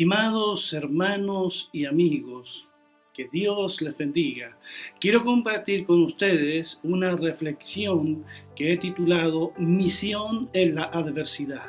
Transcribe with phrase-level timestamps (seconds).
[0.00, 2.66] Estimados hermanos y amigos,
[3.12, 4.56] que Dios les bendiga.
[4.98, 8.24] Quiero compartir con ustedes una reflexión
[8.56, 11.68] que he titulado Misión en la adversidad.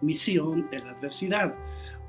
[0.00, 1.52] Misión en la adversidad,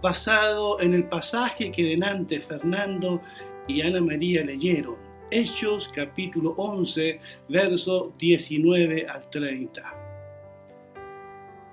[0.04, 3.20] basado en el pasaje que denante Fernando
[3.68, 4.98] y Ana María leyeron,
[5.32, 9.84] Hechos capítulo 11, verso 19 al 30.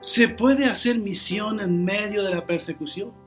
[0.00, 3.25] ¿Se puede hacer misión en medio de la persecución?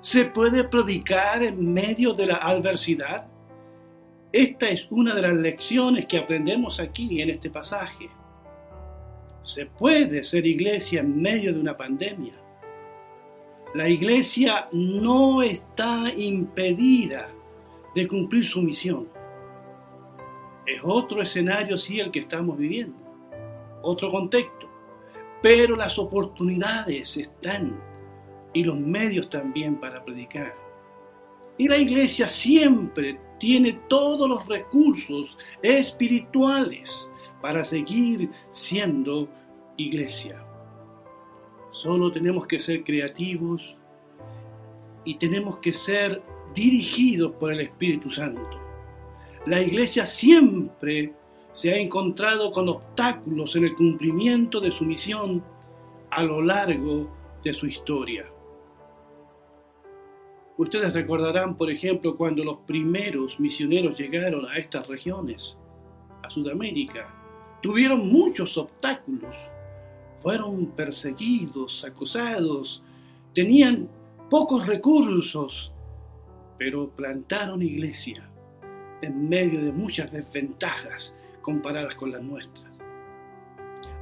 [0.00, 3.26] ¿Se puede predicar en medio de la adversidad?
[4.32, 8.08] Esta es una de las lecciones que aprendemos aquí en este pasaje.
[9.42, 12.34] Se puede ser iglesia en medio de una pandemia.
[13.74, 17.28] La iglesia no está impedida
[17.94, 19.08] de cumplir su misión.
[20.64, 22.98] Es otro escenario, sí, el que estamos viviendo,
[23.82, 24.68] otro contexto,
[25.42, 27.87] pero las oportunidades están
[28.52, 30.54] y los medios también para predicar.
[31.56, 39.28] Y la iglesia siempre tiene todos los recursos espirituales para seguir siendo
[39.76, 40.44] iglesia.
[41.72, 43.76] Solo tenemos que ser creativos
[45.04, 46.22] y tenemos que ser
[46.54, 48.58] dirigidos por el Espíritu Santo.
[49.46, 51.14] La iglesia siempre
[51.52, 55.42] se ha encontrado con obstáculos en el cumplimiento de su misión
[56.10, 57.08] a lo largo
[57.44, 58.26] de su historia.
[60.58, 65.56] Ustedes recordarán, por ejemplo, cuando los primeros misioneros llegaron a estas regiones,
[66.24, 67.14] a Sudamérica,
[67.62, 69.36] tuvieron muchos obstáculos,
[70.20, 72.82] fueron perseguidos, acosados,
[73.32, 73.88] tenían
[74.28, 75.72] pocos recursos,
[76.58, 78.28] pero plantaron iglesia
[79.00, 82.82] en medio de muchas desventajas comparadas con las nuestras.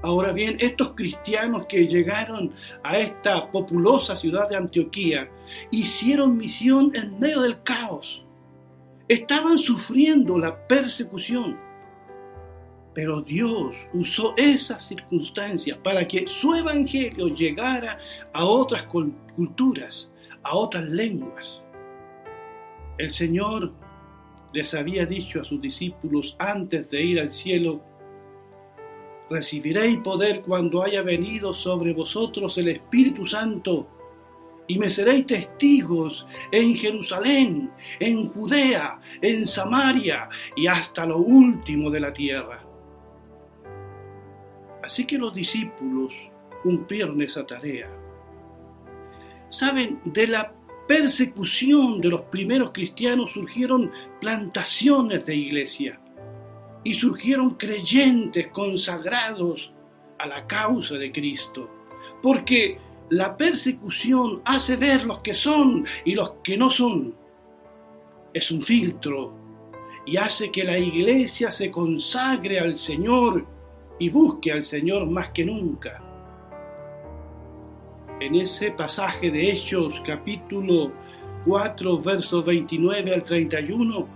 [0.02, 2.52] Ahora bien, estos cristianos que llegaron
[2.82, 5.28] a esta populosa ciudad de Antioquía
[5.70, 8.22] hicieron misión en medio del caos.
[9.08, 11.58] Estaban sufriendo la persecución.
[12.94, 17.98] Pero Dios usó esas circunstancias para que su evangelio llegara
[18.32, 18.84] a otras
[19.34, 20.10] culturas,
[20.42, 21.60] a otras lenguas.
[22.98, 23.72] El Señor
[24.52, 27.82] les había dicho a sus discípulos antes de ir al cielo
[29.28, 33.88] recibiréis poder cuando haya venido sobre vosotros el Espíritu Santo,
[34.69, 37.70] y me seréis testigos en Jerusalén,
[38.00, 42.64] en Judea, en Samaria y hasta lo último de la tierra.
[44.82, 46.12] Así que los discípulos
[46.62, 47.88] cumplieron esa tarea.
[49.50, 50.53] Saben, de la
[50.88, 56.00] persecución de los primeros cristianos surgieron plantaciones de iglesia
[56.86, 59.72] y surgieron creyentes consagrados
[60.20, 61.69] a la causa de Cristo.
[62.22, 62.78] Porque
[63.10, 67.12] la persecución hace ver los que son y los que no son.
[68.32, 69.34] Es un filtro
[70.06, 73.44] y hace que la iglesia se consagre al Señor
[73.98, 76.00] y busque al Señor más que nunca.
[78.20, 80.92] En ese pasaje de Hechos capítulo
[81.46, 84.06] 4, versos 29 al 31,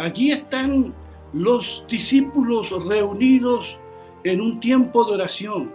[0.00, 0.92] allí están
[1.32, 3.78] los discípulos reunidos
[4.24, 5.72] en un tiempo de oración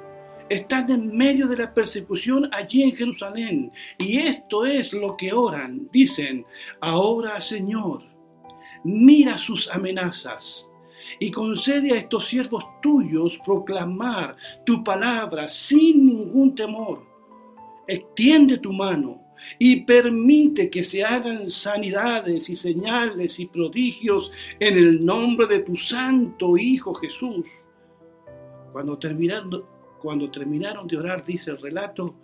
[0.49, 3.71] están en medio de la persecución allí en Jerusalén.
[3.97, 5.89] Y esto es lo que oran.
[5.91, 6.45] Dicen,
[6.81, 8.03] ahora Señor,
[8.83, 10.69] mira sus amenazas
[11.19, 14.35] y concede a estos siervos tuyos proclamar
[14.65, 17.05] tu palabra sin ningún temor.
[17.87, 19.24] Extiende tu mano
[19.59, 25.75] y permite que se hagan sanidades y señales y prodigios en el nombre de tu
[25.77, 27.47] santo Hijo Jesús.
[28.71, 29.63] Cuando terminaron,
[30.01, 32.15] cuando terminaron de orar, dice el relato,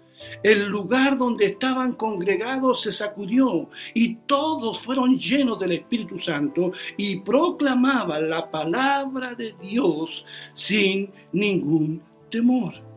[0.43, 7.19] el lugar donde estaban congregados se sacudió y todos fueron llenos del Espíritu Santo y
[7.21, 12.90] proclamaban la palabra de Dios sin ningún temor.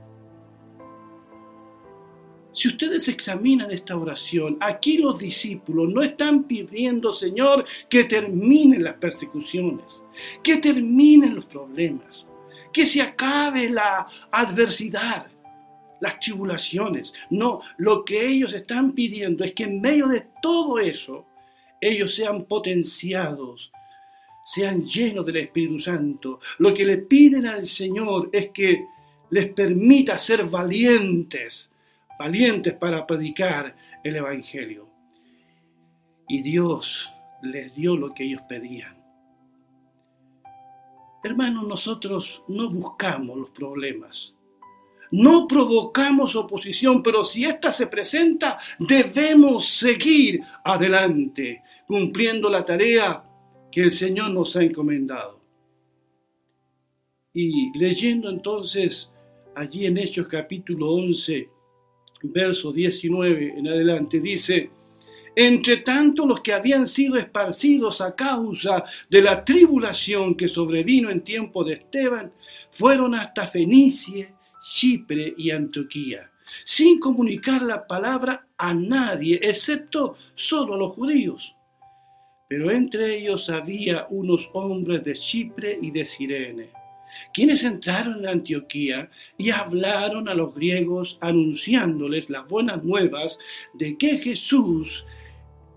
[2.55, 8.95] Si ustedes examinan esta oración, aquí los discípulos no están pidiendo, Señor, que terminen las
[8.95, 10.05] persecuciones,
[10.41, 12.29] que terminen los problemas,
[12.73, 15.27] que se acabe la adversidad,
[16.01, 17.13] las tribulaciones.
[17.31, 21.27] No, lo que ellos están pidiendo es que en medio de todo eso,
[21.81, 23.73] ellos sean potenciados,
[24.45, 26.39] sean llenos del Espíritu Santo.
[26.59, 28.85] Lo que le piden al Señor es que
[29.31, 31.71] les permita ser valientes
[32.19, 34.89] valientes para predicar el Evangelio.
[36.29, 37.11] Y Dios
[37.43, 38.97] les dio lo que ellos pedían.
[41.23, 44.35] Hermanos, nosotros no buscamos los problemas,
[45.11, 53.25] no provocamos oposición, pero si ésta se presenta, debemos seguir adelante, cumpliendo la tarea
[53.71, 55.41] que el Señor nos ha encomendado.
[57.33, 59.11] Y leyendo entonces
[59.55, 61.49] allí en Hechos capítulo 11,
[62.33, 64.71] verso 19 en adelante, dice,
[65.37, 71.23] entre tanto los que habían sido esparcidos a causa de la tribulación que sobrevino en
[71.23, 72.33] tiempo de Esteban,
[72.71, 74.33] fueron hasta Fenicia,
[74.63, 76.31] Chipre y Antioquía,
[76.65, 81.55] sin comunicar la palabra a nadie, excepto solo a los judíos.
[82.49, 86.71] Pero entre ellos había unos hombres de Chipre y de Sirene,
[87.33, 93.39] quienes entraron en Antioquía y hablaron a los griegos anunciándoles las buenas nuevas
[93.75, 95.05] de que Jesús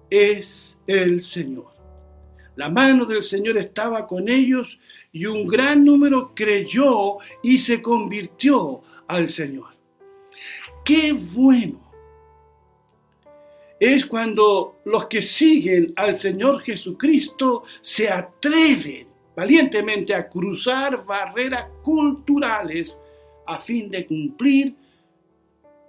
[0.09, 1.73] es el Señor.
[2.55, 4.79] La mano del Señor estaba con ellos
[5.11, 9.75] y un gran número creyó y se convirtió al Señor.
[10.83, 11.87] Qué bueno
[13.79, 19.07] es cuando los que siguen al Señor Jesucristo se atreven
[19.37, 22.99] valientemente a cruzar barreras culturales
[23.45, 24.73] a fin de cumplir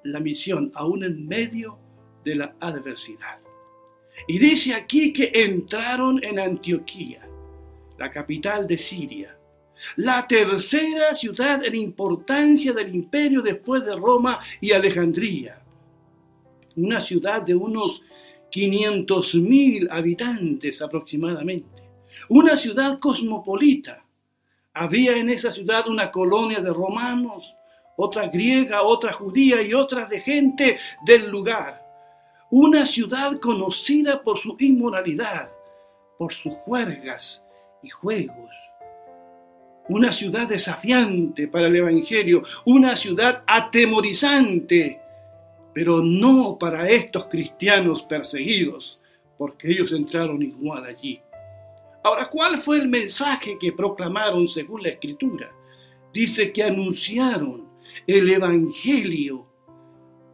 [0.04, 1.78] la misión, aún en medio
[2.22, 3.38] de la adversidad.
[4.26, 7.26] Y dice aquí que entraron en Antioquía
[7.96, 9.34] la capital de Siria,
[9.96, 15.62] la tercera ciudad en importancia del imperio después de Roma y Alejandría,
[16.76, 18.02] una ciudad de unos
[18.52, 21.87] 500.000 habitantes aproximadamente,
[22.28, 24.04] una ciudad cosmopolita.
[24.74, 27.54] Había en esa ciudad una colonia de romanos,
[27.96, 31.84] otra griega, otra judía y otras de gente del lugar.
[32.50, 35.50] Una ciudad conocida por su inmoralidad,
[36.16, 37.42] por sus juergas,
[37.82, 38.50] y juegos.
[39.88, 45.00] Una ciudad desafiante para el Evangelio, una ciudad atemorizante,
[45.72, 48.98] pero no para estos cristianos perseguidos,
[49.38, 51.20] porque ellos entraron igual allí.
[52.02, 55.52] Ahora, ¿cuál fue el mensaje que proclamaron según la Escritura?
[56.12, 57.68] Dice que anunciaron
[58.06, 59.46] el Evangelio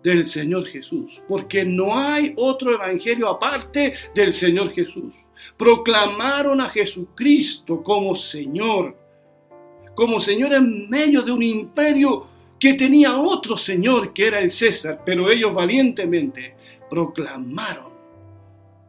[0.03, 5.15] del Señor Jesús, porque no hay otro evangelio aparte del Señor Jesús.
[5.57, 8.97] Proclamaron a Jesucristo como Señor,
[9.95, 12.27] como Señor en medio de un imperio
[12.61, 16.55] que tenía otro Señor que era el César, pero ellos valientemente
[16.91, 17.93] proclamaron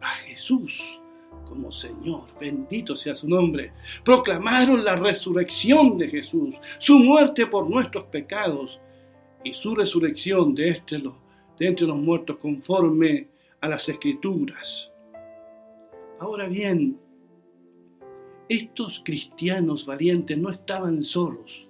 [0.02, 1.00] a Jesús
[1.46, 3.72] como Señor, bendito sea su nombre.
[4.04, 8.82] Proclamaron la resurrección de Jesús, su muerte por nuestros pecados
[9.44, 13.28] y su resurrección de, este, de entre los muertos conforme
[13.62, 14.92] a las escrituras.
[16.20, 16.98] Ahora bien,
[18.48, 21.70] estos cristianos valientes no estaban solos,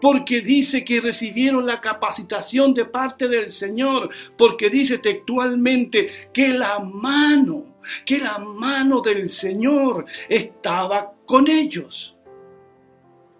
[0.00, 6.78] porque dice que recibieron la capacitación de parte del Señor, porque dice textualmente que la
[6.80, 12.16] mano, que la mano del Señor estaba con ellos.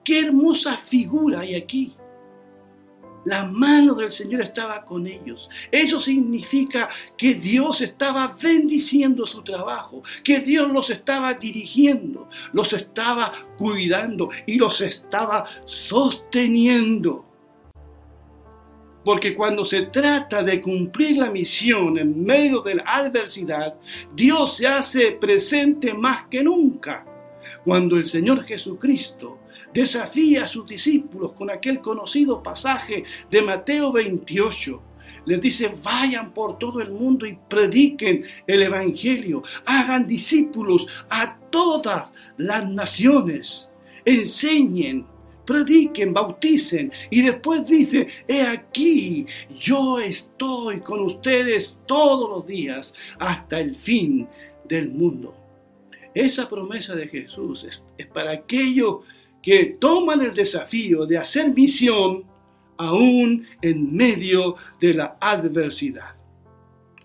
[0.04, 1.96] Qué hermosa figura hay aquí.
[3.24, 5.50] La mano del Señor estaba con ellos.
[5.70, 13.30] Eso significa que Dios estaba bendiciendo su trabajo, que Dios los estaba dirigiendo, los estaba
[13.58, 17.29] cuidando y los estaba sosteniendo.
[19.04, 23.74] Porque cuando se trata de cumplir la misión en medio de la adversidad,
[24.14, 27.06] Dios se hace presente más que nunca.
[27.64, 29.38] Cuando el Señor Jesucristo
[29.72, 34.82] desafía a sus discípulos con aquel conocido pasaje de Mateo 28.
[35.26, 42.08] Les dice, vayan por todo el mundo y prediquen el Evangelio, hagan discípulos a todas
[42.38, 43.68] las naciones,
[44.04, 45.06] enseñen,
[45.50, 46.92] prediquen, bauticen.
[47.10, 49.26] Y después dice, he aquí,
[49.58, 54.28] yo estoy con ustedes todos los días hasta el fin
[54.68, 55.34] del mundo.
[56.14, 58.98] Esa promesa de Jesús es, es para aquellos
[59.42, 62.24] que toman el desafío de hacer misión
[62.76, 66.14] aún en medio de la adversidad.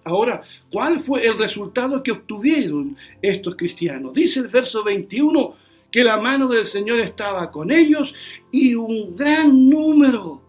[0.03, 4.13] Ahora, ¿cuál fue el resultado que obtuvieron estos cristianos?
[4.13, 5.64] Dice el verso 21
[5.95, 8.13] que la mano del Señor estaba con ellos
[8.51, 10.41] y un gran número,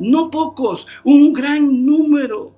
[0.00, 2.56] no pocos, un gran número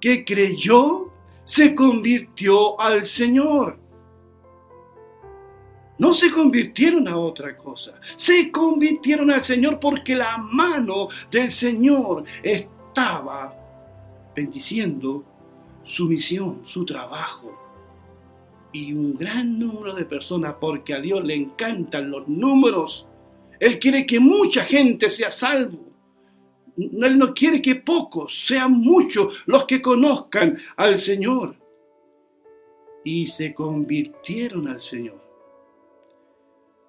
[0.00, 1.12] que creyó
[1.44, 3.78] se convirtió al Señor
[5.98, 12.24] no se convirtieron a otra cosa, se convirtieron al Señor porque la mano del Señor
[12.42, 13.54] estaba
[14.34, 15.22] bendiciendo
[15.84, 17.67] su misión, su trabajo.
[18.72, 23.06] Y un gran número de personas, porque a Dios le encantan los números,
[23.60, 25.88] Él quiere que mucha gente sea salvo.
[26.76, 31.56] Él no quiere que pocos, sean muchos los que conozcan al Señor.
[33.04, 35.20] Y se convirtieron al Señor.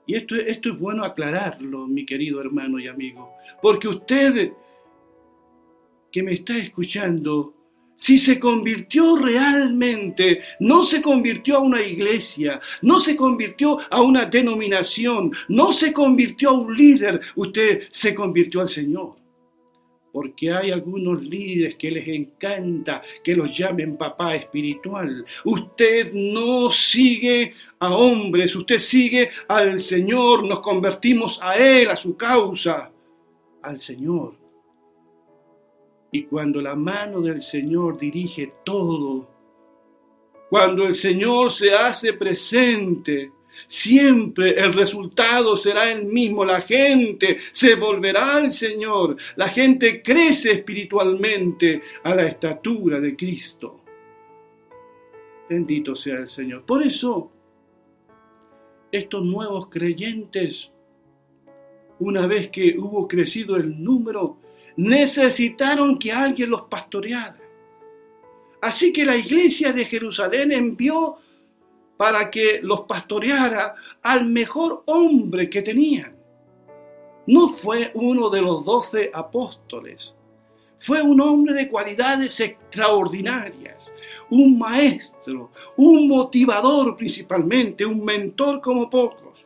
[0.06, 3.32] Y esto, esto es bueno aclararlo, mi querido hermano y amigo,
[3.62, 4.52] porque usted
[6.12, 7.54] que me está escuchando,
[8.00, 14.24] si se convirtió realmente, no se convirtió a una iglesia, no se convirtió a una
[14.26, 19.18] denominación, no se convirtió a un líder, usted se convirtió al Señor.
[20.14, 25.26] Porque hay algunos líderes que les encanta que los llamen papá espiritual.
[25.44, 32.16] Usted no sigue a hombres, usted sigue al Señor, nos convertimos a Él, a su
[32.16, 32.90] causa,
[33.62, 34.49] al Señor.
[36.12, 39.28] Y cuando la mano del Señor dirige todo,
[40.50, 43.32] cuando el Señor se hace presente,
[43.68, 46.44] siempre el resultado será el mismo.
[46.44, 49.16] La gente se volverá al Señor.
[49.36, 53.82] La gente crece espiritualmente a la estatura de Cristo.
[55.48, 56.64] Bendito sea el Señor.
[56.64, 57.32] Por eso,
[58.92, 60.72] estos nuevos creyentes,
[62.00, 64.38] una vez que hubo crecido el número,
[64.80, 67.38] necesitaron que alguien los pastoreara.
[68.62, 71.18] Así que la iglesia de Jerusalén envió
[71.98, 76.16] para que los pastoreara al mejor hombre que tenían.
[77.28, 80.14] No fue uno de los doce apóstoles,
[80.80, 83.92] fue un hombre de cualidades extraordinarias,
[84.30, 89.46] un maestro, un motivador principalmente, un mentor como pocos,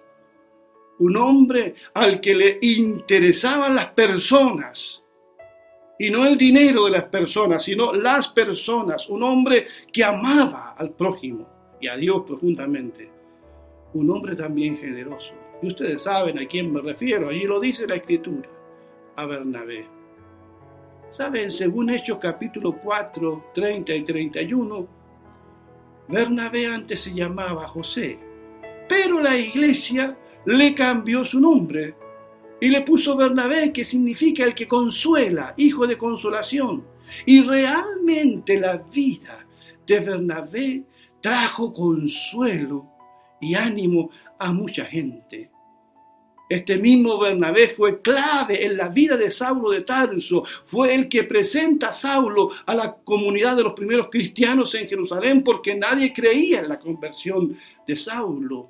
[1.00, 5.03] un hombre al que le interesaban las personas,
[6.04, 9.08] y no el dinero de las personas, sino las personas.
[9.08, 11.48] Un hombre que amaba al prójimo
[11.80, 13.10] y a Dios profundamente.
[13.94, 15.34] Un hombre también generoso.
[15.62, 18.50] Y ustedes saben a quién me refiero, allí lo dice la escritura,
[19.16, 19.86] a Bernabé.
[21.10, 24.88] Saben, según Hechos capítulo 4, 30 y 31,
[26.10, 28.20] Bernabé antes se llamaba José,
[28.90, 31.96] pero la iglesia le cambió su nombre
[32.64, 36.88] y le puso Bernabé, que significa el que consuela, hijo de consolación.
[37.26, 39.46] Y realmente la vida
[39.86, 40.86] de Bernabé
[41.20, 42.88] trajo consuelo
[43.42, 45.52] y ánimo a mucha gente.
[46.48, 51.26] Este mismo Bernabé fue clave en la vida de Saulo de Tarso, fue el que
[51.26, 56.62] presenta a Saulo a la comunidad de los primeros cristianos en Jerusalén porque nadie creía
[56.62, 58.70] en la conversión de Saulo.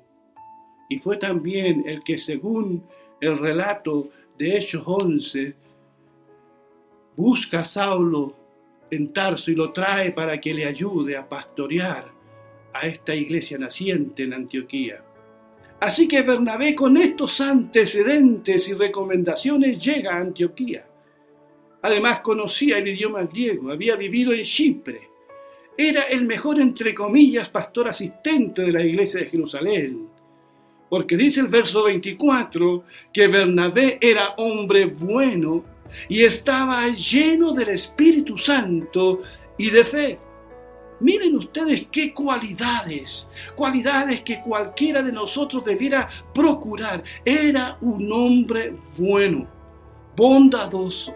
[0.88, 2.82] Y fue también el que según
[3.24, 5.54] el relato de Hechos 11,
[7.16, 8.36] busca a Saulo
[8.90, 12.12] en Tarso y lo trae para que le ayude a pastorear
[12.72, 15.02] a esta iglesia naciente en Antioquía.
[15.80, 20.86] Así que Bernabé con estos antecedentes y recomendaciones llega a Antioquía.
[21.82, 25.08] Además conocía el idioma griego, había vivido en Chipre.
[25.76, 30.13] Era el mejor, entre comillas, pastor asistente de la iglesia de Jerusalén
[30.94, 35.64] porque dice el verso 24 que Bernabé era hombre bueno
[36.08, 39.22] y estaba lleno del Espíritu Santo
[39.58, 40.20] y de fe.
[41.00, 47.02] Miren ustedes qué cualidades, cualidades que cualquiera de nosotros debiera procurar.
[47.24, 49.48] Era un hombre bueno,
[50.14, 51.12] bondadoso,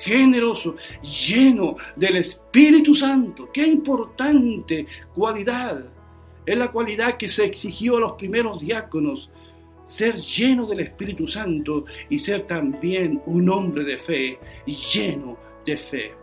[0.00, 3.48] generoso, lleno del Espíritu Santo.
[3.54, 5.97] Qué importante cualidad
[6.48, 9.30] es la cualidad que se exigió a los primeros diáconos,
[9.84, 15.36] ser lleno del Espíritu Santo y ser también un hombre de fe, lleno
[15.66, 16.14] de fe.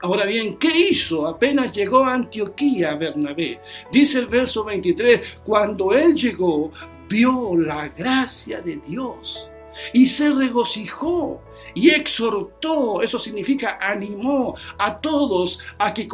[0.00, 3.60] Ahora bien, ¿qué hizo apenas llegó a Antioquía Bernabé?
[3.90, 6.70] Dice el verso 23, cuando él llegó,
[7.08, 9.50] vio la gracia de Dios
[9.92, 11.40] y se regocijó
[11.74, 16.06] y exhortó, eso significa animó a todos a que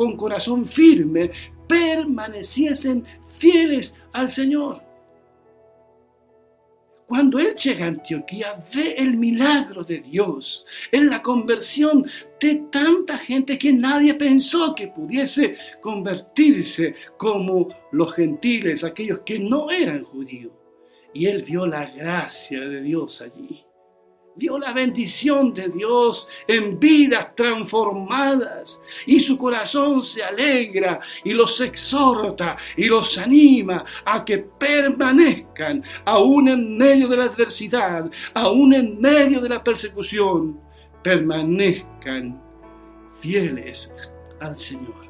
[0.00, 1.30] con corazón firme
[1.68, 3.04] permaneciesen
[3.36, 4.80] fieles al Señor.
[7.06, 12.06] Cuando él llega a Antioquía, ve el milagro de Dios en la conversión
[12.40, 19.70] de tanta gente que nadie pensó que pudiese convertirse como los gentiles, aquellos que no
[19.70, 20.52] eran judíos.
[21.12, 23.66] Y él vio la gracia de Dios allí
[24.36, 31.60] vio la bendición de Dios en vidas transformadas y su corazón se alegra y los
[31.60, 39.00] exhorta y los anima a que permanezcan aún en medio de la adversidad, aún en
[39.00, 40.60] medio de la persecución,
[41.02, 42.40] permanezcan
[43.16, 43.92] fieles
[44.40, 45.08] al Señor.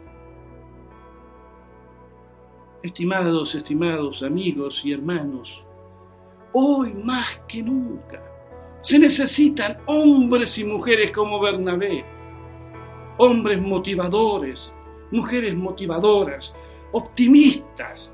[2.83, 5.63] Estimados, estimados amigos y hermanos,
[6.53, 8.30] hoy más que nunca,
[8.83, 12.03] Se necesitan hombres y mujeres como Bernabé,
[13.19, 14.73] hombres motivadores,
[15.11, 16.55] mujeres motivadoras,
[16.93, 18.11] optimistas,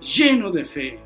[0.00, 1.00] llenos de fe,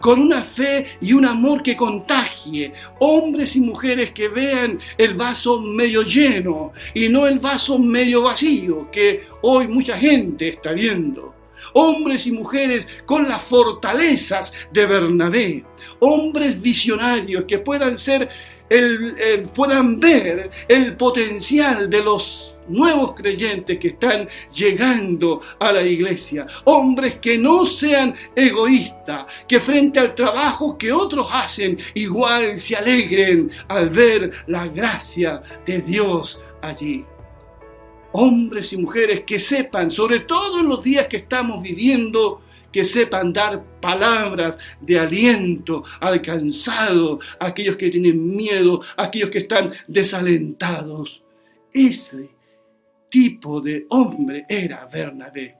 [0.00, 5.60] con una fe y un amor que contagie, hombres y mujeres que vean el vaso
[5.60, 11.35] medio lleno y no el vaso medio vacío que hoy mucha gente está viendo.
[11.72, 15.64] Hombres y mujeres con las fortalezas de Bernabé,
[16.00, 18.28] hombres visionarios que puedan ser
[18.68, 26.46] el, puedan ver el potencial de los nuevos creyentes que están llegando a la iglesia.
[26.64, 33.50] Hombres que no sean egoístas, que frente al trabajo que otros hacen, igual se alegren
[33.68, 37.04] al ver la gracia de Dios allí.
[38.18, 42.40] Hombres y mujeres que sepan, sobre todo en los días que estamos viviendo,
[42.72, 49.28] que sepan dar palabras de aliento al cansado, a aquellos que tienen miedo, a aquellos
[49.28, 51.22] que están desalentados.
[51.72, 52.30] Ese
[53.10, 55.56] tipo de hombre era Bernabé.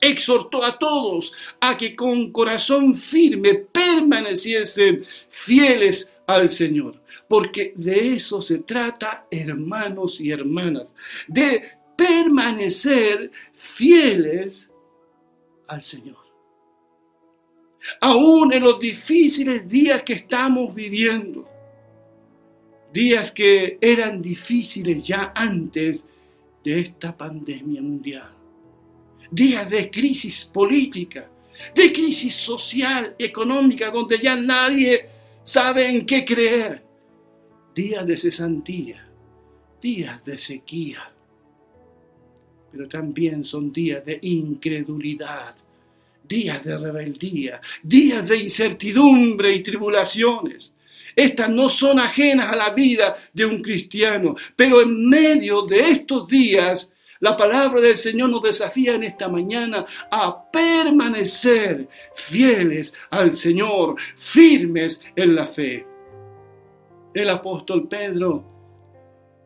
[0.00, 8.42] Exhortó a todos a que con corazón firme permaneciesen fieles al Señor, porque de eso
[8.42, 10.86] se trata, hermanos y hermanas,
[11.28, 14.70] de permanecer fieles
[15.66, 16.16] al Señor.
[18.00, 21.48] Aún en los difíciles días que estamos viviendo,
[22.92, 26.04] días que eran difíciles ya antes
[26.64, 28.32] de esta pandemia mundial.
[29.30, 31.28] Días de crisis política,
[31.74, 35.06] de crisis social, económica, donde ya nadie
[35.42, 36.82] sabe en qué creer.
[37.74, 39.06] Días de cesantía,
[39.80, 41.12] días de sequía,
[42.70, 45.54] pero también son días de incredulidad,
[46.28, 50.72] días de rebeldía, días de incertidumbre y tribulaciones.
[51.14, 56.28] Estas no son ajenas a la vida de un cristiano, pero en medio de estos
[56.28, 63.96] días, la palabra del Señor nos desafía en esta mañana a permanecer fieles al Señor,
[64.14, 65.86] firmes en la fe.
[67.14, 68.44] El apóstol Pedro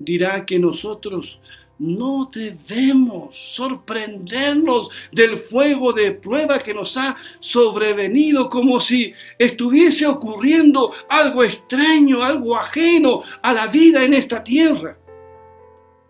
[0.00, 1.40] dirá que nosotros
[1.80, 10.92] no debemos sorprendernos del fuego de prueba que nos ha sobrevenido como si estuviese ocurriendo
[11.08, 14.98] algo extraño, algo ajeno a la vida en esta tierra.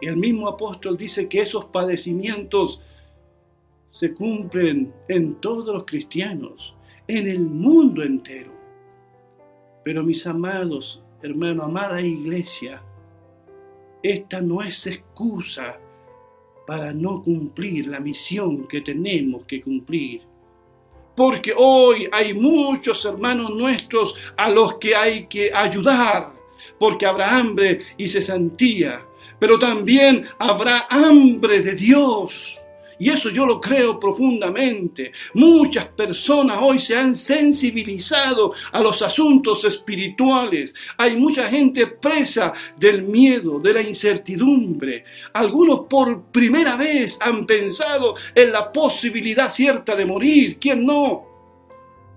[0.01, 2.81] Y el mismo apóstol dice que esos padecimientos
[3.93, 6.75] se cumplen en todos los cristianos,
[7.07, 8.53] en el mundo entero.
[9.85, 12.83] Pero mis amados, hermano, amada iglesia,
[14.03, 15.79] esta no es excusa
[16.67, 20.23] para no cumplir la misión que tenemos que cumplir.
[21.17, 26.33] Porque hoy hay muchos hermanos nuestros a los que hay que ayudar,
[26.79, 29.05] porque habrá hambre y cesantía,
[29.39, 32.63] pero también habrá hambre de Dios.
[33.01, 35.11] Y eso yo lo creo profundamente.
[35.33, 40.75] Muchas personas hoy se han sensibilizado a los asuntos espirituales.
[40.99, 45.05] Hay mucha gente presa del miedo, de la incertidumbre.
[45.33, 50.59] Algunos por primera vez han pensado en la posibilidad cierta de morir.
[50.61, 51.27] ¿Quién no?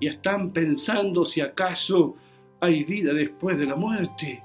[0.01, 2.17] Y están pensando si acaso
[2.59, 4.43] hay vida después de la muerte.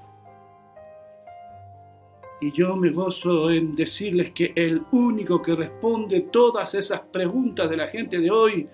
[2.41, 7.77] Y yo me gozo en decirles que el único que responde todas esas preguntas de
[7.77, 8.67] la gente de hoy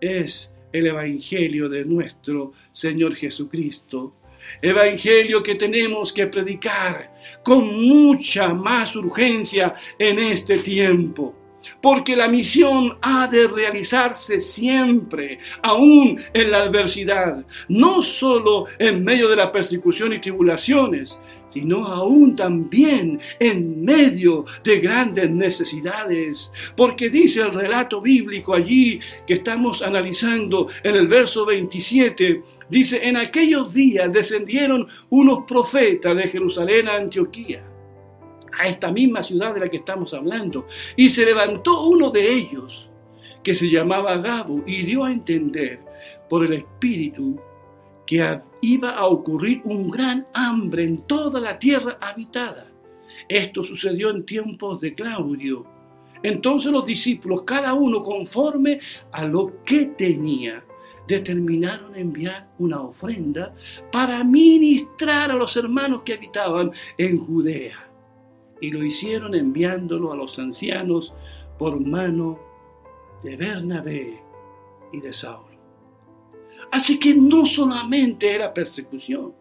[0.00, 4.14] es el Evangelio de nuestro Señor Jesucristo.
[4.62, 11.43] Evangelio que tenemos que predicar con mucha más urgencia en este tiempo
[11.80, 19.28] porque la misión ha de realizarse siempre, aún en la adversidad, no solo en medio
[19.28, 26.50] de la persecución y tribulaciones, sino aún también en medio de grandes necesidades.
[26.76, 33.16] Porque dice el relato bíblico allí que estamos analizando en el verso 27, dice, en
[33.16, 37.73] aquellos días descendieron unos profetas de Jerusalén a Antioquía
[38.58, 40.66] a esta misma ciudad de la que estamos hablando.
[40.96, 42.90] Y se levantó uno de ellos,
[43.42, 45.80] que se llamaba Gabo, y dio a entender
[46.28, 47.38] por el Espíritu
[48.06, 52.66] que iba a ocurrir un gran hambre en toda la tierra habitada.
[53.28, 55.64] Esto sucedió en tiempos de Claudio.
[56.22, 58.80] Entonces los discípulos, cada uno conforme
[59.12, 60.64] a lo que tenía,
[61.06, 63.54] determinaron enviar una ofrenda
[63.92, 67.83] para ministrar a los hermanos que habitaban en Judea
[68.60, 71.14] y lo hicieron enviándolo a los ancianos
[71.58, 72.38] por mano
[73.22, 74.20] de Bernabé
[74.92, 75.54] y de Saulo.
[76.70, 79.32] Así que no solamente era persecución,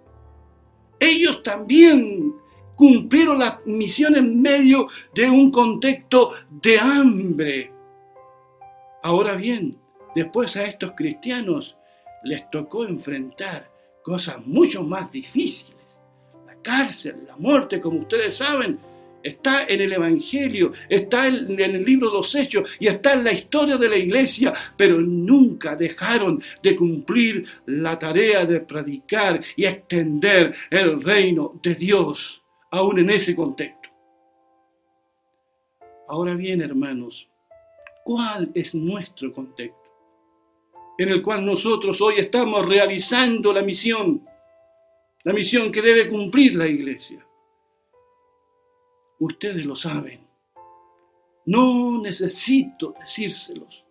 [0.99, 2.33] Ellos también
[2.75, 7.71] cumplieron la misión en medio de un contexto de hambre.
[9.01, 9.77] Ahora bien,
[10.15, 11.75] después a estos cristianos
[12.23, 13.69] les tocó enfrentar
[14.01, 15.99] cosas mucho más difíciles.
[16.45, 18.79] La cárcel, la muerte, como ustedes saben,
[19.23, 23.31] está en el Evangelio, está en el libro de los Hechos y está en la
[23.31, 30.53] historia de la iglesia, pero nunca dejaron de cumplir la tarea de predicar y extender
[30.69, 33.89] el reino de Dios, aún en ese contexto.
[36.07, 37.29] Ahora bien, hermanos,
[38.03, 39.79] ¿cuál es nuestro contexto?
[40.97, 44.23] En el cual nosotros hoy estamos realizando la misión,
[45.23, 47.25] la misión que debe cumplir la iglesia.
[49.19, 50.27] Ustedes lo saben.
[51.45, 53.83] No necesito decírselos.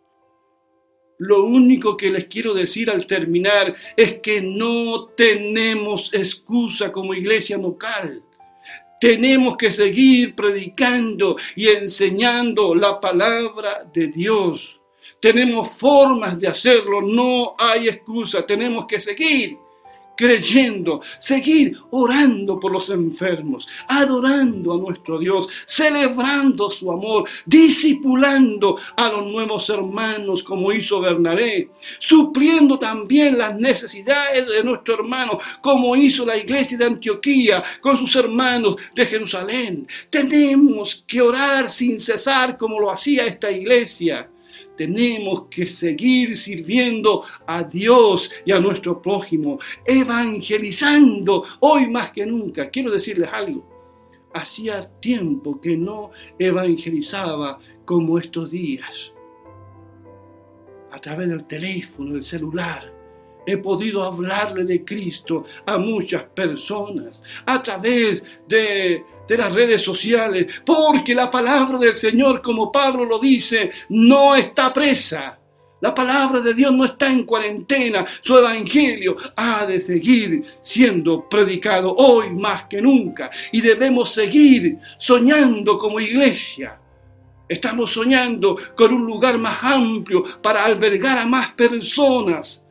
[1.18, 7.58] Lo único que les quiero decir al terminar es que no tenemos excusa como iglesia
[7.58, 8.22] local.
[9.00, 14.80] Tenemos que seguir predicando y enseñando la palabra de Dios.
[15.20, 19.58] Tenemos formas de hacerlo, no hay excusa, tenemos que seguir
[20.16, 29.08] creyendo, seguir orando por los enfermos, adorando a nuestro Dios, celebrando su amor, discipulando a
[29.08, 36.24] los nuevos hermanos como hizo Bernabé, supliendo también las necesidades de nuestro hermano como hizo
[36.24, 39.86] la iglesia de Antioquía con sus hermanos de Jerusalén.
[40.10, 44.28] Tenemos que orar sin cesar como lo hacía esta iglesia
[44.82, 52.68] tenemos que seguir sirviendo a Dios y a nuestro prójimo, evangelizando hoy más que nunca.
[52.68, 53.64] Quiero decirles algo.
[54.34, 59.12] Hacía tiempo que no evangelizaba como estos días.
[60.90, 62.92] A través del teléfono, del celular,
[63.46, 71.14] he podido hablarle de Cristo a muchas personas a través de, las redes sociales, porque
[71.14, 75.38] la palabra del Señor, como Pablo lo dice, no está presa.
[75.80, 81.94] La palabra de Dios no está en cuarentena, su evangelio ha de seguir siendo predicado
[81.96, 86.78] hoy más que nunca y debemos seguir soñando como iglesia.
[87.48, 92.61] Estamos soñando con un lugar más amplio para albergar a más personas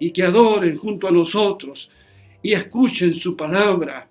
[0.00, 1.88] y que adoren junto a nosotros
[2.42, 4.08] y escuchen su palabra.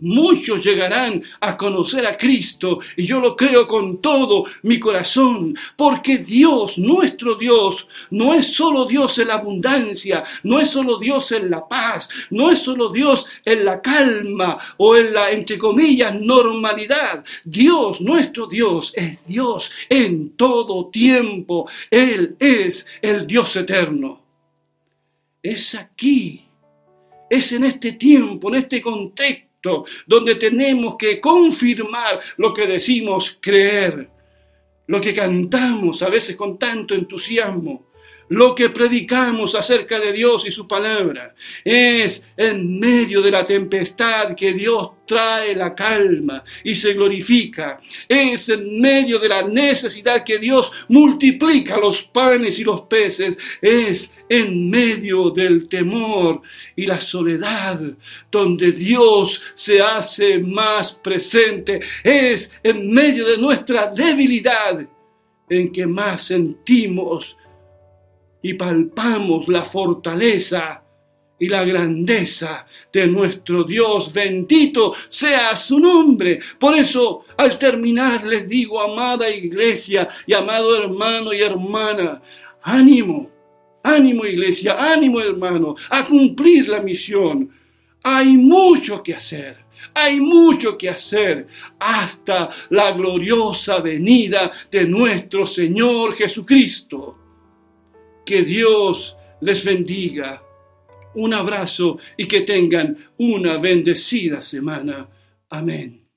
[0.00, 6.18] Muchos llegarán a conocer a Cristo y yo lo creo con todo mi corazón, porque
[6.18, 11.50] Dios, nuestro Dios, no es solo Dios en la abundancia, no es solo Dios en
[11.50, 17.24] la paz, no es solo Dios en la calma o en la, entre comillas, normalidad.
[17.42, 21.68] Dios, nuestro Dios, es Dios en todo tiempo.
[21.90, 24.27] Él es el Dios eterno
[25.50, 26.44] es aquí,
[27.28, 34.08] es en este tiempo, en este contexto, donde tenemos que confirmar lo que decimos creer,
[34.86, 37.87] lo que cantamos a veces con tanto entusiasmo,
[38.28, 41.34] lo que predicamos acerca de Dios y su palabra.
[41.64, 47.80] Es en medio de la tempestad que Dios trae la calma y se glorifica.
[48.06, 53.38] Es en medio de la necesidad que Dios multiplica los panes y los peces.
[53.60, 56.42] Es en medio del temor
[56.76, 57.80] y la soledad
[58.30, 61.80] donde Dios se hace más presente.
[62.04, 64.86] Es en medio de nuestra debilidad
[65.48, 67.37] en que más sentimos
[68.42, 70.82] y palpamos la fortaleza
[71.38, 74.12] y la grandeza de nuestro Dios.
[74.12, 76.40] Bendito sea su nombre.
[76.58, 82.20] Por eso, al terminar, les digo, amada iglesia y amado hermano y hermana,
[82.62, 83.30] ánimo,
[83.82, 87.50] ánimo iglesia, ánimo hermano, a cumplir la misión.
[88.02, 89.68] Hay mucho que hacer.
[89.94, 91.46] Hay mucho que hacer
[91.78, 97.27] hasta la gloriosa venida de nuestro Señor Jesucristo.
[98.28, 100.42] Que Dios les bendiga.
[101.14, 105.08] Un abrazo y que tengan una bendecida semana.
[105.48, 106.07] Amén.